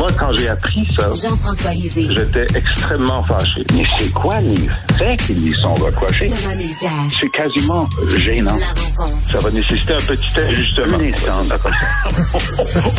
Moi, 0.00 0.08
quand 0.18 0.32
j'ai 0.32 0.48
appris 0.48 0.88
ça, 0.96 1.10
Jean-François 1.12 1.72
Lisée. 1.72 2.06
j'étais 2.08 2.46
extrêmement 2.56 3.22
fâché. 3.22 3.62
Mais 3.74 3.84
c'est 3.98 4.10
quoi 4.14 4.40
les 4.40 4.56
faits 4.96 5.20
qui 5.26 5.34
lui 5.34 5.52
sont 5.52 5.74
reprochés? 5.74 6.30
C'est 7.20 7.28
quasiment 7.28 7.86
gênant. 8.16 8.56
Ça 9.26 9.40
va 9.40 9.50
nécessiter 9.50 9.92
un 9.92 10.00
petit 10.00 10.40
ajustement. 10.40 10.96
Un 10.96 11.40
instant. 11.42 11.42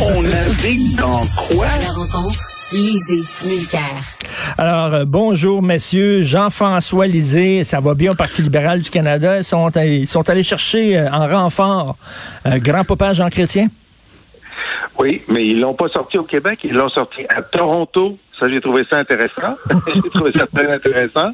On 0.00 0.22
navigue 0.22 0.96
dans 0.96 1.22
quoi? 1.48 1.66
La 1.66 1.92
rencontre, 1.92 2.38
Lisée, 2.70 3.24
Mulcair. 3.46 4.00
Alors, 4.56 4.94
euh, 4.94 5.04
bonjour, 5.04 5.60
messieurs. 5.60 6.22
Jean-François 6.22 7.08
Lisée, 7.08 7.64
ça 7.64 7.80
va 7.80 7.94
bien 7.94 8.12
au 8.12 8.14
Parti 8.14 8.42
libéral 8.42 8.80
du 8.80 8.90
Canada? 8.90 9.38
Ils 9.38 9.44
sont, 9.44 9.68
ils 9.70 10.06
sont 10.06 10.30
allés 10.30 10.44
chercher 10.44 10.98
euh, 10.98 11.10
en 11.10 11.26
renfort 11.26 11.96
euh, 12.46 12.60
grand-papa 12.60 13.12
Jean 13.14 13.28
Chrétien? 13.28 13.70
Oui, 15.02 15.20
mais 15.26 15.44
ils 15.48 15.58
l'ont 15.58 15.74
pas 15.74 15.88
sorti 15.88 16.16
au 16.16 16.22
Québec, 16.22 16.60
ils 16.62 16.74
l'ont 16.74 16.88
sorti 16.88 17.22
à 17.28 17.42
Toronto. 17.42 18.16
Ça, 18.38 18.48
j'ai 18.48 18.60
trouvé 18.60 18.84
ça 18.88 18.98
intéressant. 18.98 19.56
j'ai 19.92 20.10
trouvé 20.10 20.30
ça 20.30 20.46
très 20.46 20.72
intéressant. 20.72 21.32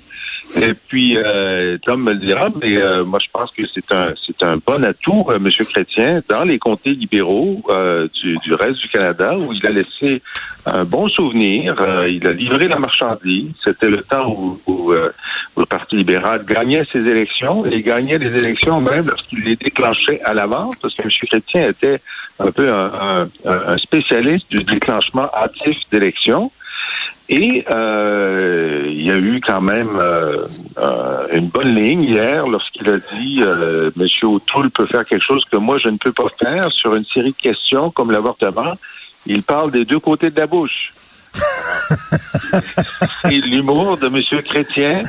Et 0.56 0.72
puis, 0.72 1.18
euh, 1.18 1.76
Tom 1.84 2.02
me 2.02 2.14
le 2.14 2.18
dira, 2.18 2.48
mais 2.62 2.78
euh, 2.78 3.04
moi, 3.04 3.18
je 3.22 3.26
pense 3.30 3.50
que 3.50 3.66
c'est 3.66 3.92
un 3.92 4.14
c'est 4.24 4.42
un 4.42 4.56
bon 4.56 4.82
atout, 4.82 5.26
euh, 5.28 5.36
M. 5.36 5.50
Chrétien, 5.50 6.22
dans 6.30 6.44
les 6.44 6.58
comtés 6.58 6.92
libéraux 6.92 7.62
euh, 7.68 8.08
du, 8.14 8.38
du 8.38 8.54
reste 8.54 8.80
du 8.80 8.88
Canada, 8.88 9.36
où 9.36 9.52
il 9.52 9.66
a 9.66 9.70
laissé 9.70 10.22
un 10.64 10.84
bon 10.84 11.08
souvenir. 11.08 11.76
Euh, 11.80 12.08
il 12.08 12.26
a 12.26 12.32
livré 12.32 12.68
la 12.68 12.78
marchandise. 12.78 13.50
C'était 13.62 13.90
le 13.90 14.02
temps 14.02 14.30
où, 14.30 14.58
où, 14.66 14.92
euh, 14.92 15.10
le 15.58 15.66
Parti 15.66 15.96
libéral 15.96 16.46
gagnait 16.46 16.84
ses 16.90 17.00
élections 17.00 17.66
et 17.66 17.82
gagnait 17.82 18.16
les 18.16 18.38
élections 18.38 18.80
même 18.80 19.04
lorsqu'il 19.06 19.40
les 19.40 19.56
déclenchait 19.56 20.22
à 20.22 20.32
l'avance, 20.32 20.76
parce 20.76 20.94
que 20.94 21.02
M. 21.02 21.10
Chrétien 21.26 21.68
était 21.68 22.00
un 22.38 22.50
peu 22.52 22.70
un, 22.72 22.92
un- 23.02 23.28
un 23.44 23.78
spécialiste 23.78 24.50
du 24.50 24.62
déclenchement 24.64 25.28
hâtif 25.34 25.76
d'élections. 25.90 26.52
Et 27.30 27.64
euh, 27.70 28.84
il 28.86 29.02
y 29.02 29.10
a 29.10 29.16
eu 29.18 29.40
quand 29.46 29.60
même 29.60 29.96
euh, 29.98 30.46
euh, 30.78 31.26
une 31.32 31.48
bonne 31.48 31.74
ligne 31.74 32.02
hier 32.04 32.46
lorsqu'il 32.46 32.88
a 32.88 32.98
dit 32.98 33.40
euh, 33.42 33.90
Monsieur 33.96 34.28
O'Toole 34.28 34.70
peut 34.70 34.86
faire 34.86 35.04
quelque 35.04 35.24
chose 35.24 35.44
que 35.50 35.56
moi 35.58 35.76
je 35.78 35.88
ne 35.88 35.98
peux 35.98 36.12
pas 36.12 36.28
faire 36.42 36.70
sur 36.70 36.94
une 36.94 37.04
série 37.04 37.32
de 37.32 37.36
questions 37.36 37.90
comme 37.90 38.12
l'avortement. 38.12 38.74
Il 39.26 39.42
parle 39.42 39.70
des 39.72 39.84
deux 39.84 40.00
côtés 40.00 40.30
de 40.30 40.40
la 40.40 40.46
bouche. 40.46 40.94
Et 43.30 43.40
l'humour 43.40 43.96
de 43.98 44.08
Monsieur 44.08 44.42
Chrétien 44.42 45.02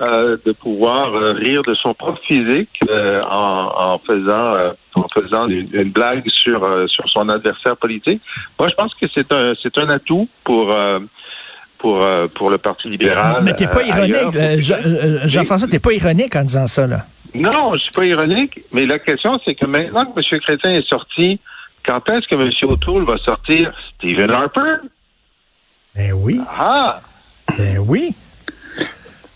euh, 0.00 0.36
de 0.44 0.52
pouvoir 0.52 1.14
euh, 1.14 1.32
rire 1.32 1.62
de 1.62 1.74
son 1.74 1.94
propre 1.94 2.20
physique 2.22 2.80
euh, 2.88 3.22
en, 3.30 3.72
en 3.76 3.98
faisant 3.98 4.54
en 4.94 5.08
faisant 5.08 5.48
une, 5.48 5.68
une 5.72 5.90
blague 5.90 6.28
sur 6.28 6.88
sur 6.88 7.08
son 7.08 7.28
adversaire 7.28 7.76
politique. 7.76 8.20
Moi, 8.58 8.68
je 8.68 8.74
pense 8.74 8.94
que 8.94 9.06
c'est 9.12 9.32
un 9.32 9.54
c'est 9.60 9.76
un 9.78 9.88
atout 9.88 10.28
pour 10.44 10.74
pour 11.78 12.06
pour 12.34 12.50
le 12.50 12.58
Parti 12.58 12.88
libéral. 12.88 13.42
Mais 13.42 13.54
t'es 13.54 13.66
pas 13.66 13.82
ironique, 13.82 14.62
Jean-François, 15.24 15.68
t'es 15.68 15.78
pas 15.78 15.92
ironique 15.92 16.36
en 16.36 16.44
disant 16.44 16.66
ça, 16.66 16.86
là. 16.86 17.06
Non, 17.34 17.74
je 17.74 17.80
suis 17.80 17.92
pas 17.94 18.04
ironique, 18.04 18.60
mais 18.72 18.84
la 18.84 18.98
question 18.98 19.40
c'est 19.44 19.54
que 19.54 19.64
maintenant 19.64 20.04
que 20.04 20.20
M. 20.20 20.40
Chrétien 20.40 20.72
est 20.72 20.86
sorti, 20.86 21.40
quand 21.84 22.06
est-ce 22.10 22.28
que 22.28 22.34
M. 22.34 22.50
O'Toole 22.70 23.04
va 23.04 23.16
sortir 23.18 23.72
Stephen 23.94 24.30
Harper? 24.30 24.86
Ben 25.94 26.12
oui, 26.12 26.40
Ah, 26.48 27.00
ben 27.58 27.78
oui. 27.78 28.14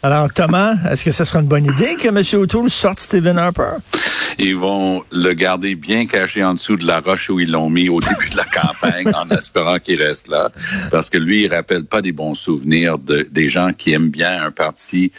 Alors, 0.03 0.33
Thomas, 0.33 0.75
est-ce 0.91 1.05
que 1.05 1.11
ce 1.11 1.25
sera 1.25 1.41
une 1.41 1.47
bonne 1.49 1.65
idée 1.65 1.97
que 1.97 2.09
M. 2.09 2.23
O'Toole 2.41 2.71
sorte 2.71 3.01
Stephen 3.01 3.39
Harper? 3.39 3.79
Ils 4.39 4.55
vont 4.55 5.03
le 5.11 5.33
garder 5.33 5.75
bien 5.75 6.07
caché 6.07 6.45
en 6.45 6.55
dessous 6.55 6.77
de 6.77 6.87
la 6.87 7.01
roche 7.01 7.29
où 7.29 7.41
ils 7.41 7.51
l'ont 7.51 7.71
mis 7.71 7.89
au 7.89 8.01
début 8.01 8.29
de 8.31 8.37
la 8.37 8.45
campagne 8.45 9.11
en 9.15 9.29
espérant 9.37 9.79
qu'il 9.81 10.01
reste 10.01 10.29
là. 10.29 10.51
Parce 10.91 11.11
que 11.11 11.19
lui, 11.19 11.45
il 11.45 11.53
rappelle 11.53 11.85
pas 11.85 12.03
des 12.03 12.13
bons 12.13 12.35
souvenirs 12.35 12.99
de, 12.99 13.27
des 13.31 13.49
gens 13.49 13.73
qui 13.73 13.93
aiment 13.95 14.11
bien 14.11 14.45
un 14.45 14.51
parti 14.53 15.11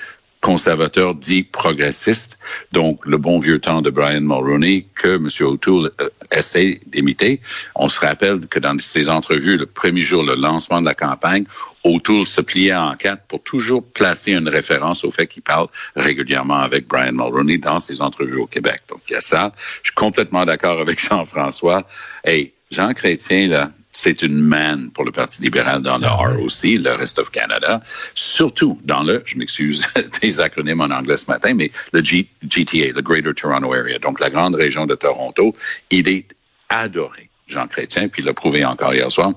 conservateur 0.47 1.13
dit 1.13 1.44
progressiste, 1.44 2.40
donc 2.72 3.06
le 3.06 3.18
bon 3.18 3.38
vieux 3.38 3.59
temps 3.59 3.81
de 3.81 3.90
Brian 3.90 4.22
Mulroney 4.22 4.85
que 4.96 5.18
M. 5.18 5.28
O'Toole 5.46 5.91
euh, 6.00 6.08
essaie 6.31 6.80
d'imiter. 6.85 7.41
On 7.75 7.90
se 7.90 8.00
rappelle 8.00 8.47
que 8.47 8.57
dans 8.57 8.80
ses 8.80 9.09
entrevues, 9.09 9.57
le 9.57 9.66
premier 9.66 10.03
jour, 10.03 10.24
le 10.24 10.36
lancement 10.36 10.80
de 10.80 10.86
la 10.86 10.94
campagne, 10.94 11.44
O'Toole 11.84 12.25
se 12.25 12.40
pliait 12.40 12.74
en 12.74 12.96
quatre 12.96 13.24
pour 13.24 13.44
toujours 13.44 13.84
placer 13.84 14.31
une 14.31 14.47
référence 14.47 15.03
au 15.03 15.12
fait 15.12 15.28
qu'il 15.28 15.44
parle 15.44 15.68
régulièrement 15.97 16.59
avec 16.59 16.88
Brian 16.88 17.12
Mulroney 17.12 17.57
dans 17.57 17.80
ses 17.80 18.02
entrevues 18.02 18.40
au 18.40 18.47
Québec. 18.47 18.84
Donc, 18.88 19.02
il 19.09 19.13
y 19.13 19.16
a 19.18 19.22
ça. 19.22 19.52
Je 19.84 19.90
suis 19.90 19.96
complètement 19.96 20.46
d'accord 20.46 20.80
avec 20.80 20.97
Jean-François. 21.09 21.86
Hey, 22.24 22.53
Jean 22.72 22.94
Chrétien, 22.94 23.47
là, 23.47 23.72
c'est 23.91 24.22
une 24.22 24.39
manne 24.39 24.91
pour 24.91 25.05
le 25.05 25.11
Parti 25.11 25.41
libéral 25.41 25.81
dans 25.81 25.97
le 25.97 26.07
ROC, 26.07 26.63
le 26.63 26.91
Rest 26.95 27.17
of 27.17 27.31
Canada, 27.31 27.81
surtout 28.13 28.79
dans 28.83 29.01
le, 29.03 29.23
je 29.25 29.38
m'excuse 29.38 29.88
des 30.22 30.39
acronymes 30.39 30.81
en 30.81 30.91
anglais 30.91 31.17
ce 31.17 31.31
matin, 31.31 31.53
mais 31.53 31.72
le 31.94 32.03
G- 32.03 32.27
GTA, 32.47 32.91
le 32.94 33.01
Greater 33.01 33.33
Toronto 33.33 33.73
Area, 33.73 33.97
donc 34.00 34.19
la 34.19 34.29
grande 34.29 34.56
région 34.56 34.85
de 34.85 34.95
Toronto, 34.95 35.56
il 35.89 36.07
est 36.07 36.27
adoré. 36.69 37.26
Jean 37.47 37.68
Chrétien, 37.68 38.09
puis 38.09 38.22
il 38.22 38.25
l'a 38.25 38.34
prouvé 38.34 38.66
encore 38.66 38.94
hier 38.94 39.09
soir. 39.09 39.31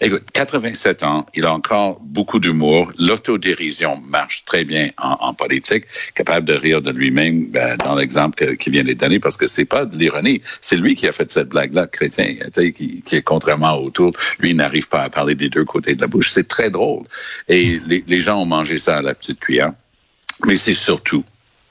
Écoute, 0.00 0.24
87 0.32 1.02
ans, 1.04 1.26
il 1.34 1.44
a 1.44 1.52
encore 1.52 2.00
beaucoup 2.00 2.40
d'humour. 2.40 2.92
L'autodérision 2.98 3.96
marche 3.96 4.44
très 4.44 4.64
bien 4.64 4.90
en, 4.98 5.32
politique, 5.34 5.84
capable 6.14 6.46
de 6.46 6.54
rire 6.54 6.82
de 6.82 6.90
lui-même 6.90 7.46
ben, 7.46 7.76
dans 7.76 7.94
l'exemple 7.94 8.56
qu'il 8.56 8.72
vient 8.72 8.84
de 8.84 8.92
donner, 8.92 9.20
parce 9.20 9.36
que 9.36 9.46
c'est 9.46 9.64
pas 9.64 9.86
de 9.86 9.96
l'ironie, 9.96 10.40
c'est 10.60 10.76
lui 10.76 10.94
qui 10.94 11.06
a 11.06 11.12
fait 11.12 11.30
cette 11.30 11.48
blague-là, 11.48 11.86
Chrétien, 11.86 12.34
qui, 12.54 13.02
qui 13.02 13.16
est 13.16 13.22
contrairement 13.22 13.78
autour, 13.78 14.12
lui 14.38 14.54
n'arrive 14.54 14.88
pas 14.88 15.02
à 15.02 15.10
parler 15.10 15.34
des 15.34 15.48
deux 15.48 15.64
côtés 15.64 15.94
de 15.94 16.00
la 16.00 16.08
bouche. 16.08 16.30
C'est 16.30 16.48
très 16.48 16.70
drôle. 16.70 17.04
Et 17.48 17.80
les 17.88 18.20
gens 18.20 18.40
ont 18.40 18.46
mangé 18.46 18.78
ça 18.78 18.96
à 18.96 19.02
la 19.02 19.14
petite 19.14 19.40
cuillère. 19.40 19.72
Mais 20.44 20.56
c'est 20.56 20.74
surtout, 20.74 21.24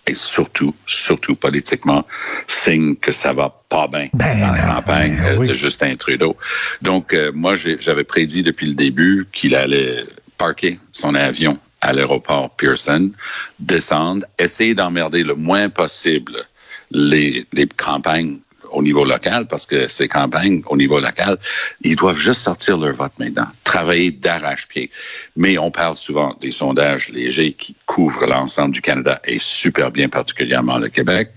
et 0.08 0.16
surtout, 0.16 0.76
surtout 0.88 1.36
politiquement, 1.36 2.06
signe 2.48 2.96
que 2.96 3.12
ça 3.12 3.34
va 3.34 3.62
pas 3.70 3.88
bien 3.88 4.10
Ben 4.14 4.40
dans 4.40 4.52
la 4.52 4.76
campagne 4.76 5.18
ben 5.18 5.26
euh, 5.26 5.38
oui. 5.38 5.48
de 5.48 5.54
Justin 5.54 5.96
Trudeau. 5.96 6.36
Donc, 6.82 7.14
euh, 7.14 7.32
moi, 7.34 7.56
j'avais 7.56 8.04
prédit 8.04 8.44
depuis 8.44 8.68
le 8.68 8.74
début 8.74 9.28
qu'il 9.32 9.56
allait 9.56 10.06
parquer 10.38 10.80
son 10.92 11.14
avion 11.16 11.60
à 11.82 11.94
l'aéroport 11.94 12.50
Pearson, 12.52 13.12
descendre, 13.60 14.26
essayer 14.38 14.76
d'emmerder 14.76 15.24
le 15.24 15.36
moins 15.36 15.70
possible 15.70 16.46
les, 16.92 17.46
les 17.54 17.68
campagnes 17.68 18.40
au 18.72 18.82
niveau 18.82 19.06
local, 19.06 19.48
parce 19.48 19.66
que 19.66 19.88
ces 19.88 20.08
campagnes 20.08 20.62
au 20.68 20.78
niveau 20.78 21.00
local, 21.00 21.38
ils 21.82 21.96
doivent 21.96 22.18
juste 22.18 22.42
sortir 22.42 22.78
leur 22.78 22.94
vote 22.94 23.14
maintenant, 23.20 23.48
travailler 23.64 24.12
d'arrache-pied. 24.12 24.90
Mais 25.36 25.58
on 25.58 25.72
parle 25.72 25.96
souvent 25.96 26.36
des 26.40 26.52
sondages 26.52 27.10
légers 27.10 27.54
qui 27.54 27.76
couvrent 27.86 28.26
l'ensemble 28.26 28.74
du 28.74 28.82
Canada 28.82 29.20
et 29.26 29.40
super 29.40 29.92
bien, 29.92 30.10
particulièrement 30.10 30.78
le 30.78 30.90
Québec. 30.90 31.32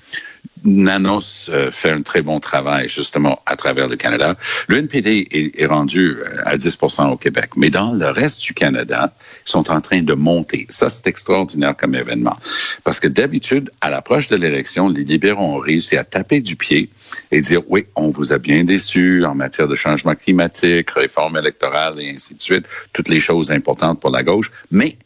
Nanos 0.64 1.50
euh, 1.52 1.70
fait 1.70 1.90
un 1.90 2.02
très 2.02 2.22
bon 2.22 2.40
travail 2.40 2.88
justement 2.88 3.42
à 3.46 3.56
travers 3.56 3.88
le 3.88 3.96
Canada. 3.96 4.36
Le 4.68 4.78
NPD 4.78 5.52
est, 5.56 5.66
rendu 5.66 6.16
euh, 6.18 6.36
à 6.44 6.56
10% 6.56 7.10
au 7.10 7.16
Québec, 7.16 7.50
mais 7.56 7.70
dans 7.70 7.92
le 7.92 8.06
reste 8.06 8.42
du 8.42 8.54
Canada, 8.54 9.14
ils 9.46 9.50
sont 9.50 9.70
en 9.70 9.80
train 9.80 10.02
de 10.02 10.14
monter. 10.14 10.66
Ça, 10.70 10.90
c'est 10.90 11.06
extraordinaire 11.06 11.76
comme 11.76 11.94
événement. 11.94 12.36
Parce 12.82 13.00
que 13.00 13.08
d'habitude, 13.08 13.70
à 13.80 13.90
l'approche 13.90 14.28
de 14.28 14.36
l'élection, 14.36 14.88
les 14.88 15.04
libéraux 15.04 15.44
ont 15.44 15.58
réussi 15.58 15.96
à 15.96 16.04
taper 16.04 16.40
du 16.40 16.56
pied 16.56 16.90
et 17.30 17.40
dire, 17.40 17.62
oui, 17.68 17.86
on 17.96 18.08
vous 18.08 18.32
a 18.32 18.38
bien 18.38 18.64
déçu 18.64 19.24
en 19.24 19.34
matière 19.34 19.68
de 19.68 19.74
changement 19.74 20.14
climatique, 20.14 20.90
réforme 20.90 21.36
électorale 21.36 22.00
et 22.00 22.10
ainsi 22.10 22.34
de 22.34 22.42
suite, 22.42 22.66
toutes 22.92 23.08
les 23.08 23.20
choses 23.20 23.50
importantes 23.50 24.00
pour 24.00 24.10
la 24.10 24.22
gauche, 24.22 24.50
mais 24.70 24.96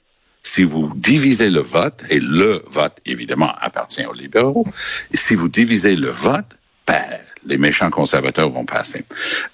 si 0.42 0.62
vous 0.62 0.92
divisez 0.96 1.50
le 1.50 1.60
vote, 1.60 2.04
et 2.10 2.20
le 2.20 2.62
vote, 2.70 2.96
évidemment, 3.06 3.52
appartient 3.58 4.04
aux 4.06 4.14
libéraux, 4.14 4.66
si 5.12 5.34
vous 5.34 5.48
divisez 5.48 5.96
le 5.96 6.08
vote, 6.08 6.56
ben, 6.86 7.02
les 7.44 7.58
méchants 7.58 7.90
conservateurs 7.90 8.50
vont 8.50 8.64
passer. 8.64 9.04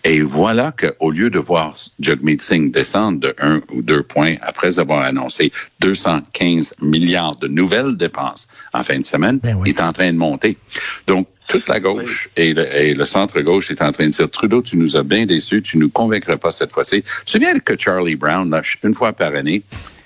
Et 0.05 0.21
voilà 0.21 0.73
qu'au 0.73 1.11
lieu 1.11 1.31
de 1.31 1.39
voir 1.39 1.75
Jagmeet 2.01 2.41
Singh 2.41 2.71
descendre 2.71 3.21
de 3.21 3.35
un 3.41 3.61
ou 3.73 3.83
deux 3.83 4.03
points 4.03 4.37
après 4.41 4.79
avoir 4.79 5.03
annoncé 5.03 5.53
215 5.81 6.77
milliards 6.81 7.37
de 7.37 7.49
nouvelles 7.49 7.97
dépenses 7.97 8.49
en 8.73 8.83
fin 8.83 8.99
de 8.99 9.07
semaine, 9.07 9.39
Ben 9.39 9.57
oui. 9.57 9.71
il 9.71 9.77
est 9.77 9.83
en 9.83 9.93
train 9.93 10.13
de 10.13 10.19
monter. 10.19 10.57
Donc, 11.07 11.29
toute 11.47 11.69
la 11.69 11.79
gauche 11.79 12.31
et, 12.37 12.55
le, 12.55 12.75
et 12.75 12.95
le 12.95 13.05
centre-gauche 13.05 13.71
est 13.71 13.83
en 13.83 13.93
train 13.93 14.07
de 14.07 14.13
dire 14.13 14.31
Trudeau, 14.31 14.63
tu 14.63 14.79
nous 14.79 14.97
as 14.97 15.03
bien 15.03 15.27
déçus, 15.27 15.61
tu 15.63 15.77
nous 15.77 15.91
convaincras 15.91 16.39
pas 16.39 16.53
cette 16.53 16.73
fois-ci. 16.73 17.03
Tu 17.03 17.25
te 17.27 17.31
souviens 17.31 17.59
que 17.59 17.79
Charlie 17.79 18.17
Brown, 18.17 18.51
là, 18.51 18.63
une 18.83 18.95
fois 18.95 19.13
par 19.13 19.35
année, 19.35 19.63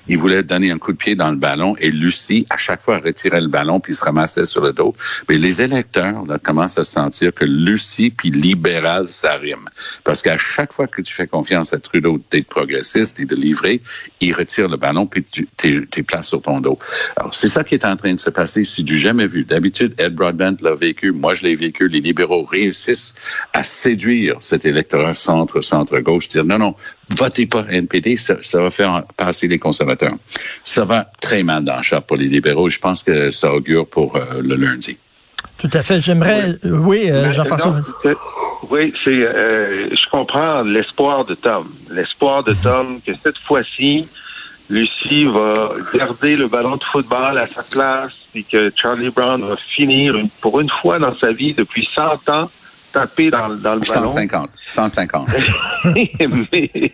il 0.09 0.19
voulait 0.19 0.43
donner 0.43 0.71
un 0.71 0.79
coup 0.79 0.93
de 0.93 0.97
pied 0.97 1.15
dans 1.15 1.31
le 1.31 1.37
ballon 1.37 1.77
et 1.79 1.91
Lucie, 1.91 2.47
à 2.51 2.57
chaque 2.57 2.83
fois, 2.83 2.99
retirait 2.99 3.41
le 3.41 3.49
ballon 3.49 3.81
puis 3.81 3.95
se 3.95 4.05
ramassait 4.05 4.47
sur 4.47 4.63
le 4.63 4.73
dos. 4.73 4.95
Mais 5.29 5.37
les 5.37 5.63
électeurs 5.63 6.25
là, 6.27 6.39
commencent 6.39 6.79
à 6.79 6.85
sentir 6.85 7.33
que 7.33 7.45
Lucie 7.45 8.11
puis 8.11 8.31
libéral, 8.31 9.09
ça 9.09 9.35
rime. 9.35 9.69
Parce 10.05 10.23
qu'à 10.23 10.39
chaque 10.39 10.73
fois 10.73 10.87
que 10.87 11.03
tu 11.03 11.13
fais 11.13 11.27
confiance 11.27 11.73
à 11.73 11.79
Trudeau 11.79 12.21
d'être 12.31 12.49
progressiste 12.49 13.21
et 13.21 13.25
de 13.25 13.35
livrer, 13.35 13.81
il 14.21 14.35
retire 14.35 14.69
le 14.69 14.77
ballon 14.77 15.07
puis 15.07 15.25
tu 15.25 15.49
t'es, 15.57 16.03
place 16.03 16.29
sur 16.29 16.43
ton 16.43 16.61
dos. 16.61 16.79
Alors, 17.17 17.35
c'est 17.35 17.49
ça 17.49 17.65
qui 17.65 17.75
est 17.75 17.85
en 17.85 17.97
train 17.97 18.15
de 18.15 18.21
se 18.21 18.31
passer. 18.31 18.65
C'est 18.65 18.83
du 18.83 18.99
jamais 18.99 19.27
vu. 19.27 19.45
D'habitude, 19.45 19.95
Ed 19.99 20.15
Broadbent 20.15 20.57
l'a 20.63 20.75
vécu. 20.75 21.13
Moi, 21.13 21.35
je 21.35 21.43
l'ai 21.43 21.55
vécu. 21.55 21.89
Les 21.89 22.01
libéraux 22.01 22.45
réussissent 22.45 23.15
à 23.53 23.65
séduire 23.65 24.37
cet 24.41 24.65
électorat 24.65 25.15
centre-centre-gauche, 25.15 26.29
dire 26.29 26.45
non, 26.45 26.59
non, 26.59 26.75
votez 27.17 27.47
pas 27.47 27.65
NPD, 27.69 28.17
ça, 28.17 28.37
ça 28.43 28.61
va 28.63 28.71
faire 28.71 29.05
passer 29.17 29.49
les 29.49 29.59
conservateurs. 29.59 30.15
Ça 30.65 30.85
va 30.85 31.11
très 31.21 31.43
mal 31.43 31.65
dans 31.65 31.77
le 31.79 31.83
chat 31.83 32.01
pour 32.01 32.17
les 32.17 32.29
libéraux. 32.29 32.69
Je 32.71 32.79
pense 32.79 33.03
que 33.03 33.31
ça 33.31 33.53
augure 33.53 33.87
pour 33.87 34.17
euh, 34.17 34.41
le 34.43 34.57
lundi. 34.57 34.97
Tout 35.59 35.71
à 35.73 35.83
fait. 35.83 36.01
J'aimerais, 36.01 36.57
oui, 36.65 37.07
euh, 37.11 37.25
Ben, 37.25 37.33
Jean-François. 37.33 37.81
Oui, 38.71 38.93
c'est. 39.05 39.23
euh, 39.25 39.89
je 39.91 40.11
comprends 40.11 40.63
l'espoir 40.63 41.25
de 41.25 41.35
Tom. 41.35 41.69
L'espoir 41.91 42.43
de 42.45 42.55
Tom 42.55 43.01
que 43.07 43.13
cette 43.23 43.39
fois-ci, 43.39 44.07
Lucie 44.69 45.25
va 45.25 45.71
garder 45.95 46.37
le 46.37 46.47
ballon 46.49 46.77
de 46.77 46.85
football 46.85 47.39
à 47.39 47.47
sa 47.47 47.63
place 47.63 48.13
et 48.35 48.43
que 48.43 48.71
Charlie 48.77 49.11
Brown 49.11 49.43
va 49.43 49.57
finir 49.57 50.17
une- 50.17 50.29
pour 50.29 50.61
une 50.61 50.69
fois 50.69 50.99
dans 50.99 51.17
sa 51.17 51.33
vie 51.33 51.55
depuis 51.55 51.89
100 51.95 52.29
ans 52.29 52.51
taper 53.01 53.31
dans, 53.31 53.49
dans 53.49 53.75
le 53.75 53.81
ballon. 53.81 54.07
150. 54.07 54.51
150. 54.67 55.29
mais, 55.95 56.93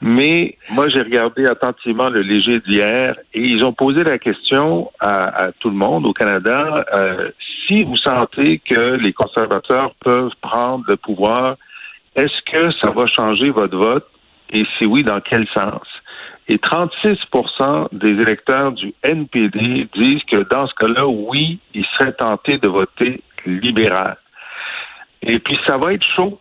mais 0.00 0.58
moi, 0.70 0.88
j'ai 0.88 1.02
regardé 1.02 1.46
attentivement 1.46 2.08
le 2.08 2.22
léger 2.22 2.60
d'hier 2.60 3.16
et 3.34 3.40
ils 3.40 3.64
ont 3.64 3.72
posé 3.72 4.02
la 4.02 4.18
question 4.18 4.90
à, 5.00 5.44
à 5.44 5.52
tout 5.52 5.70
le 5.70 5.76
monde 5.76 6.06
au 6.06 6.12
Canada 6.12 6.84
euh, 6.94 7.30
si 7.66 7.82
vous 7.82 7.96
sentez 7.96 8.58
que 8.58 8.96
les 8.96 9.12
conservateurs 9.12 9.92
peuvent 10.00 10.32
prendre 10.40 10.84
le 10.88 10.96
pouvoir, 10.96 11.56
est-ce 12.14 12.42
que 12.50 12.70
ça 12.80 12.90
va 12.90 13.06
changer 13.06 13.50
votre 13.50 13.76
vote? 13.76 14.06
Et 14.50 14.64
si 14.78 14.86
oui, 14.86 15.02
dans 15.02 15.20
quel 15.20 15.46
sens? 15.48 15.82
Et 16.48 16.58
36 16.58 17.18
des 17.92 18.10
électeurs 18.10 18.72
du 18.72 18.94
NPD 19.02 19.88
disent 19.96 20.22
que 20.30 20.48
dans 20.48 20.68
ce 20.68 20.74
cas-là, 20.74 21.06
oui, 21.06 21.58
ils 21.74 21.84
seraient 21.98 22.12
tentés 22.12 22.58
de 22.58 22.68
voter 22.68 23.20
libéral. 23.44 24.16
Et 25.26 25.38
puis, 25.40 25.58
ça 25.66 25.76
va 25.76 25.92
être 25.92 26.06
chaud. 26.16 26.38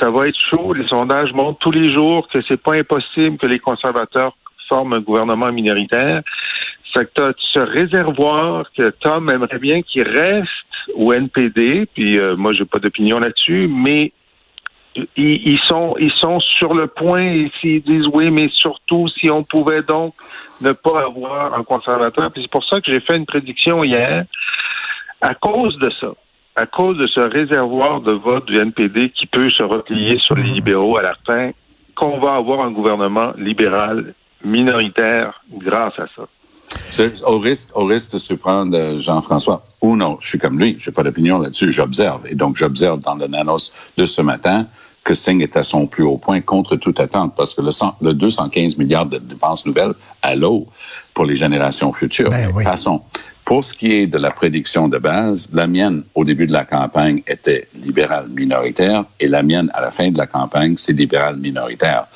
Ça 0.00 0.10
va 0.10 0.26
être 0.26 0.38
chaud. 0.50 0.72
Les 0.72 0.86
sondages 0.88 1.32
montrent 1.32 1.58
tous 1.58 1.70
les 1.70 1.92
jours 1.92 2.26
que 2.28 2.38
c'est 2.48 2.60
pas 2.60 2.74
impossible 2.74 3.36
que 3.36 3.46
les 3.46 3.58
conservateurs 3.58 4.36
forment 4.68 4.94
un 4.94 5.00
gouvernement 5.00 5.52
minoritaire. 5.52 6.22
C'est 6.94 7.12
que 7.12 7.34
ce 7.52 7.60
réservoir 7.60 8.66
que 8.76 8.90
Tom 8.90 9.30
aimerait 9.30 9.58
bien 9.58 9.82
qu'il 9.82 10.08
reste 10.08 10.48
au 10.94 11.12
NPD. 11.12 11.86
Puis 11.94 12.18
euh, 12.18 12.36
moi, 12.36 12.52
j'ai 12.52 12.64
pas 12.64 12.78
d'opinion 12.78 13.18
là-dessus, 13.18 13.68
mais 13.68 14.12
ils, 14.94 15.06
ils 15.16 15.60
sont 15.60 15.94
ils 15.98 16.12
sont 16.12 16.40
sur 16.40 16.74
le 16.74 16.86
point 16.86 17.24
et 17.24 17.52
s'ils 17.60 17.82
disent 17.82 18.08
oui, 18.12 18.30
mais 18.30 18.48
surtout 18.52 19.08
si 19.08 19.30
on 19.30 19.42
pouvait 19.42 19.82
donc 19.82 20.14
ne 20.62 20.72
pas 20.72 21.04
avoir 21.04 21.54
un 21.54 21.64
conservateur. 21.64 22.30
Puis 22.30 22.42
c'est 22.42 22.50
pour 22.50 22.64
ça 22.64 22.80
que 22.80 22.90
j'ai 22.90 23.00
fait 23.00 23.16
une 23.16 23.26
prédiction 23.26 23.84
hier. 23.84 24.24
À 25.20 25.34
cause 25.34 25.78
de 25.78 25.90
ça, 26.00 26.08
à 26.56 26.66
cause 26.66 26.98
de 26.98 27.06
ce 27.06 27.20
réservoir 27.20 28.00
de 28.00 28.12
vote 28.12 28.46
du 28.46 28.58
NPD 28.58 29.10
qui 29.10 29.26
peut 29.26 29.50
se 29.50 29.62
replier 29.62 30.18
sur 30.18 30.34
les 30.34 30.42
libéraux 30.42 30.98
à 30.98 31.02
la 31.02 31.14
fin, 31.26 31.50
qu'on 31.94 32.18
va 32.20 32.34
avoir 32.34 32.60
un 32.60 32.70
gouvernement 32.70 33.32
libéral 33.36 34.14
minoritaire 34.44 35.42
grâce 35.50 35.98
à 35.98 36.06
ça. 36.14 36.24
Au 37.26 37.38
risque, 37.38 37.68
au 37.74 37.84
risque 37.84 38.12
de 38.12 38.18
surprendre 38.18 38.76
euh, 38.76 39.00
Jean-François, 39.00 39.62
ou 39.82 39.94
non, 39.94 40.16
je 40.20 40.28
suis 40.28 40.38
comme 40.38 40.58
lui, 40.58 40.76
j'ai 40.78 40.90
pas 40.90 41.02
d'opinion 41.02 41.38
là-dessus, 41.38 41.70
j'observe. 41.70 42.26
Et 42.26 42.34
donc, 42.34 42.56
j'observe 42.56 43.00
dans 43.00 43.14
le 43.14 43.26
Nanos 43.26 43.72
de 43.98 44.06
ce 44.06 44.22
matin 44.22 44.66
que 45.04 45.14
Singh 45.14 45.42
est 45.42 45.56
à 45.56 45.62
son 45.62 45.86
plus 45.86 46.04
haut 46.04 46.16
point 46.16 46.40
contre 46.40 46.76
toute 46.76 47.00
attente, 47.00 47.34
parce 47.36 47.54
que 47.54 47.60
le, 47.60 47.72
100 47.72 47.96
le 48.00 48.14
215 48.14 48.78
milliards 48.78 49.06
de 49.06 49.18
dépenses 49.18 49.66
nouvelles 49.66 49.92
à 50.22 50.34
l'eau 50.34 50.68
pour 51.14 51.24
les 51.24 51.36
générations 51.36 51.92
futures. 51.92 52.30
Ben 52.30 52.50
oui. 52.54 52.64
Passons. 52.64 53.02
Pour 53.44 53.64
ce 53.64 53.74
qui 53.74 53.92
est 53.92 54.06
de 54.06 54.18
la 54.18 54.30
prédiction 54.30 54.88
de 54.88 54.98
base, 54.98 55.48
la 55.52 55.66
mienne, 55.66 56.04
au 56.14 56.24
début 56.24 56.46
de 56.46 56.52
la 56.52 56.64
campagne, 56.64 57.22
était 57.26 57.66
libérale 57.74 58.28
minoritaire 58.28 59.04
et 59.18 59.26
la 59.26 59.42
mienne, 59.42 59.68
à 59.74 59.80
la 59.80 59.90
fin 59.90 60.10
de 60.10 60.18
la 60.18 60.26
campagne, 60.26 60.76
c'est 60.76 60.92
libéral 60.92 61.36
minoritaire. 61.36 62.06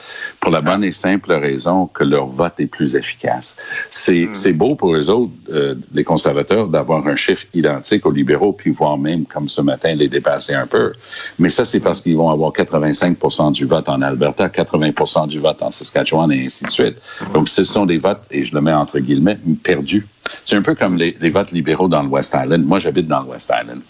Pour 0.40 0.52
la 0.52 0.60
bonne 0.60 0.84
et 0.84 0.92
simple 0.92 1.32
raison 1.32 1.86
que 1.86 2.04
leur 2.04 2.26
vote 2.26 2.54
est 2.58 2.66
plus 2.66 2.94
efficace. 2.94 3.56
C'est 3.90 4.28
c'est 4.32 4.52
beau 4.52 4.76
pour 4.76 4.94
les 4.94 5.08
autres, 5.08 5.32
euh, 5.52 5.74
les 5.92 6.04
conservateurs, 6.04 6.68
d'avoir 6.68 7.06
un 7.06 7.16
chiffre 7.16 7.46
identique 7.54 8.06
aux 8.06 8.12
libéraux, 8.12 8.52
puis 8.52 8.70
voire 8.70 8.96
même, 8.96 9.26
comme 9.26 9.48
ce 9.48 9.60
matin, 9.60 9.94
les 9.94 10.08
dépasser 10.08 10.54
un 10.54 10.66
peu. 10.66 10.92
Mais 11.38 11.48
ça, 11.48 11.64
c'est 11.64 11.80
parce 11.80 12.00
qu'ils 12.00 12.16
vont 12.16 12.30
avoir 12.30 12.52
85% 12.52 13.52
du 13.52 13.64
vote 13.66 13.88
en 13.88 14.00
Alberta, 14.02 14.48
80% 14.48 15.28
du 15.28 15.38
vote 15.40 15.62
en 15.62 15.70
Saskatchewan 15.70 16.30
et 16.30 16.44
ainsi 16.44 16.64
de 16.64 16.70
suite. 16.70 16.96
Donc, 17.34 17.48
ce 17.48 17.64
sont 17.64 17.86
des 17.86 17.98
votes, 17.98 18.22
et 18.30 18.42
je 18.42 18.54
le 18.54 18.60
mets 18.60 18.72
entre 18.72 19.00
guillemets, 19.00 19.38
perdus. 19.62 20.06
C'est 20.44 20.56
un 20.56 20.62
peu 20.62 20.74
comme 20.74 20.96
les, 20.96 21.16
les 21.20 21.30
votes 21.30 21.50
libéraux 21.52 21.88
dans 21.88 22.02
le 22.02 22.08
West 22.08 22.34
Island. 22.40 22.64
Moi, 22.64 22.78
j'habite 22.78 23.06
dans 23.06 23.20
le 23.22 23.28
West 23.28 23.52
Island. 23.60 23.80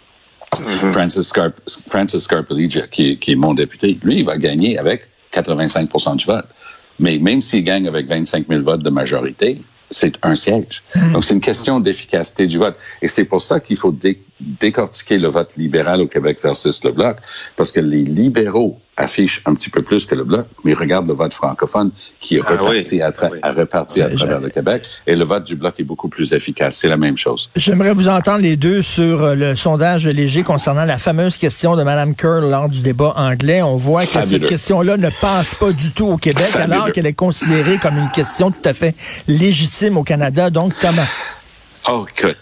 Francis, 0.93 1.23
Scarp 1.29 1.55
Francis 1.89 2.29
qui, 2.91 3.11
est- 3.11 3.17
qui 3.17 3.33
est 3.33 3.37
mon 3.37 3.53
député, 3.55 3.99
lui, 4.03 4.17
il 4.21 4.25
va 4.25 4.39
gagner 4.39 4.79
avec 4.79 5.03
85% 5.35 6.17
du 6.17 6.25
vote. 6.25 6.47
Mais 6.99 7.19
même 7.19 7.43
s'il 7.43 7.63
gagne 7.65 7.87
avec 7.89 8.07
25 8.07 8.47
000 8.49 8.63
votes 8.63 8.83
de 8.83 8.89
majorité, 8.91 9.61
c'est 9.91 10.15
un 10.25 10.35
siège. 10.35 10.83
Donc, 11.13 11.25
c'est 11.25 11.35
une 11.35 11.41
question 11.41 11.79
d'efficacité 11.79 12.47
du 12.47 12.59
vote. 12.59 12.77
Et 13.03 13.09
c'est 13.09 13.25
pour 13.27 13.41
ça 13.43 13.61
qu'il 13.61 13.77
faut 13.77 13.93
dé- 13.93 14.21
décortiquer 14.41 15.19
le 15.19 15.29
vote 15.29 15.57
libéral 15.57 16.01
au 16.01 16.07
Québec 16.07 16.39
versus 16.43 16.83
le 16.85 16.91
Bloc, 16.93 17.17
parce 17.57 17.73
que 17.73 17.81
les 17.81 18.03
libéraux 18.05 18.79
affichent 18.99 19.43
un 19.45 19.55
petit 19.55 19.69
peu 19.69 19.83
plus 19.83 20.07
que 20.07 20.15
le 20.15 20.25
Bloc, 20.25 20.47
mais 20.65 20.73
regarde 20.75 21.07
le 21.07 21.13
vote 21.15 21.33
francophone 21.35 21.91
qui 22.21 22.37
est 22.37 22.43
Ah 22.47 22.53
reparti, 22.53 22.97
oui. 22.97 23.03
à, 23.03 23.11
tra- 23.11 23.25
Ah 23.25 23.29
oui. 23.33 23.39
à 23.43 23.53
reparti 23.53 24.01
à 24.03 24.09
travers 24.09 24.41
le 24.41 24.49
Québec, 24.49 24.83
et 25.07 25.15
le 25.17 25.25
vote 25.25 25.45
du 25.45 25.55
Bloc 25.57 25.75
est 25.79 25.85
beaucoup 25.85 26.09
plus 26.09 26.33
efficace. 26.33 26.77
C'est 26.81 26.89
la 26.89 26.97
même 26.97 27.17
chose. 27.19 27.51
J'aimerais 27.57 27.93
vous 27.93 28.09
entendre 28.09 28.41
les 28.41 28.57
deux 28.57 28.83
sur 28.83 29.23
euh, 29.23 29.35
le 29.35 29.55
sondage 29.57 30.07
léger 30.07 30.43
concernant 30.43 30.85
la 30.85 30.97
fameuse 30.99 31.37
question 31.37 31.77
de 31.77 31.83
Mme 31.83 32.15
Kerr 32.15 32.41
lors 32.43 32.69
du 32.69 32.81
débat 32.81 33.13
anglais. 33.17 33.63
On 33.63 33.77
voit 33.77 34.03
que 34.03 34.09
Fabuleux. 34.09 34.31
cette 34.41 34.49
question-là 34.49 34.97
ne 34.97 35.11
passe 35.21 35.55
pas 35.55 35.73
du 35.73 35.93
tout 35.93 36.07
au 36.07 36.17
Québec, 36.17 36.45
Fabuleux. 36.45 36.73
alors 36.75 36.93
qu'elle 36.93 37.07
est 37.07 37.13
considérée 37.13 37.79
comme 37.79 37.99
une 37.99 38.11
question 38.11 38.51
tout 38.51 38.67
à 38.67 38.73
fait 38.73 38.95
légitime 39.29 39.97
au 39.99 40.05
Canada. 40.05 40.49
Donc, 40.51 40.73
comment? 40.81 41.03
Oh, 41.89 42.05
écoute, 42.19 42.37